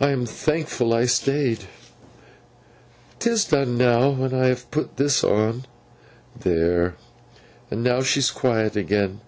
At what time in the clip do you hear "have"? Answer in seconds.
4.46-4.70